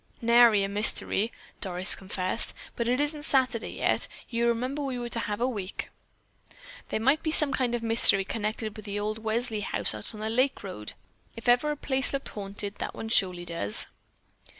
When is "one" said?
12.95-13.09